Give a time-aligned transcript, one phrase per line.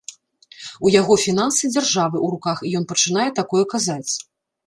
[0.87, 4.11] У яго фінансы дзяржавы ў руках і ён пачынае такое казаць.